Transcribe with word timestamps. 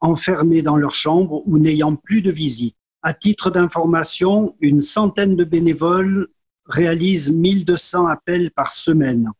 enfermées 0.00 0.62
dans 0.62 0.76
leur 0.76 0.94
chambre 0.94 1.42
ou 1.46 1.58
n'ayant 1.58 1.96
plus 1.96 2.22
de 2.22 2.30
visite. 2.30 2.76
À 3.02 3.14
titre 3.14 3.50
d'information, 3.50 4.56
une 4.60 4.82
centaine 4.82 5.36
de 5.36 5.44
bénévoles 5.44 6.26
réalisent 6.66 7.30
1200 7.30 8.08
appels 8.08 8.50
par 8.50 8.72
semaine 8.72 9.30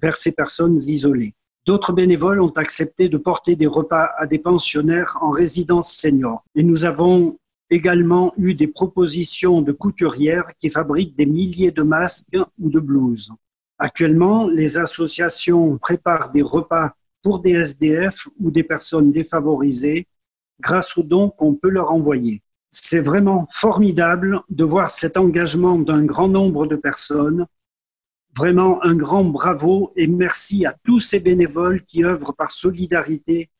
vers 0.00 0.16
ces 0.16 0.32
personnes 0.32 0.76
isolées. 0.76 1.34
D'autres 1.64 1.94
bénévoles 1.94 2.42
ont 2.42 2.52
accepté 2.52 3.08
de 3.08 3.16
porter 3.16 3.56
des 3.56 3.66
repas 3.66 4.10
à 4.18 4.26
des 4.26 4.38
pensionnaires 4.38 5.16
en 5.22 5.30
résidence 5.30 5.92
senior. 5.94 6.44
Et 6.54 6.62
nous 6.62 6.84
avons 6.84 7.38
également 7.70 8.34
eu 8.36 8.54
des 8.54 8.68
propositions 8.68 9.62
de 9.62 9.72
couturières 9.72 10.46
qui 10.60 10.68
fabriquent 10.68 11.16
des 11.16 11.26
milliers 11.26 11.72
de 11.72 11.82
masques 11.82 12.36
ou 12.60 12.68
de 12.68 12.78
blouses. 12.78 13.32
Actuellement, 13.78 14.46
les 14.46 14.76
associations 14.76 15.78
préparent 15.78 16.30
des 16.30 16.42
repas 16.42 16.92
pour 17.22 17.40
des 17.40 17.52
SDF 17.52 18.28
ou 18.38 18.50
des 18.50 18.62
personnes 18.62 19.10
défavorisées 19.10 20.06
grâce 20.60 20.96
aux 20.98 21.02
dons 21.02 21.30
qu'on 21.30 21.54
peut 21.54 21.70
leur 21.70 21.92
envoyer. 21.92 22.42
C'est 22.68 23.00
vraiment 23.00 23.46
formidable 23.50 24.40
de 24.48 24.64
voir 24.64 24.90
cet 24.90 25.16
engagement 25.16 25.78
d'un 25.78 26.04
grand 26.04 26.28
nombre 26.28 26.66
de 26.66 26.76
personnes. 26.76 27.46
Vraiment 28.36 28.84
un 28.84 28.94
grand 28.94 29.24
bravo 29.24 29.92
et 29.96 30.06
merci 30.06 30.66
à 30.66 30.76
tous 30.84 31.00
ces 31.00 31.20
bénévoles 31.20 31.82
qui 31.82 32.04
œuvrent 32.04 32.34
par 32.34 32.50
solidarité 32.50 33.50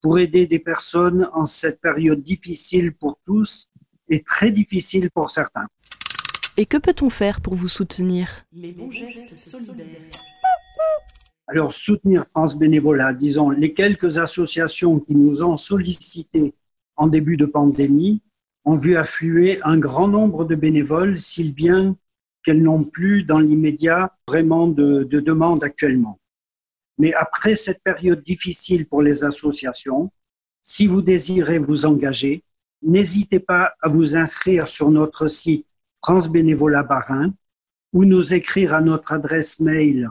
pour 0.00 0.18
aider 0.18 0.46
des 0.46 0.58
personnes 0.58 1.28
en 1.32 1.44
cette 1.44 1.80
période 1.80 2.22
difficile 2.22 2.94
pour 2.94 3.18
tous 3.26 3.68
et 4.08 4.22
très 4.22 4.50
difficile 4.50 5.10
pour 5.10 5.30
certains. 5.30 5.66
Et 6.56 6.66
que 6.66 6.76
peut-on 6.76 7.10
faire 7.10 7.40
pour 7.40 7.54
vous 7.54 7.68
soutenir? 7.68 8.44
Les 8.52 8.72
bons 8.72 8.90
gestes 8.90 9.38
solidaires. 9.38 9.86
Alors, 11.46 11.72
soutenir 11.72 12.26
France 12.26 12.56
Bénévolat, 12.56 13.14
disons, 13.14 13.50
les 13.50 13.74
quelques 13.74 14.18
associations 14.18 15.00
qui 15.00 15.14
nous 15.14 15.42
ont 15.42 15.56
sollicité 15.56 16.54
en 16.96 17.08
début 17.08 17.36
de 17.36 17.46
pandémie 17.46 18.22
ont 18.64 18.76
vu 18.76 18.96
affluer 18.96 19.60
un 19.62 19.78
grand 19.78 20.08
nombre 20.08 20.44
de 20.44 20.54
bénévoles, 20.54 21.18
si 21.18 21.52
bien 21.52 21.96
qu'elles 22.42 22.62
n'ont 22.62 22.84
plus 22.84 23.24
dans 23.24 23.38
l'immédiat 23.38 24.14
vraiment 24.26 24.68
de, 24.68 25.04
de 25.04 25.20
demandes 25.20 25.64
actuellement. 25.64 26.18
Mais 26.98 27.14
après 27.14 27.56
cette 27.56 27.82
période 27.82 28.22
difficile 28.22 28.86
pour 28.86 29.00
les 29.02 29.24
associations, 29.24 30.10
si 30.62 30.86
vous 30.86 31.02
désirez 31.02 31.58
vous 31.58 31.84
engager, 31.86 32.44
n'hésitez 32.82 33.40
pas 33.40 33.74
à 33.80 33.88
vous 33.88 34.16
inscrire 34.16 34.68
sur 34.68 34.90
notre 34.90 35.28
site 35.28 35.68
France 36.04 36.30
Bénévolat 36.30 36.82
Barin 36.82 37.32
ou 37.92 38.04
nous 38.04 38.34
écrire 38.34 38.74
à 38.74 38.80
notre 38.80 39.12
adresse 39.12 39.60
mail 39.60 40.10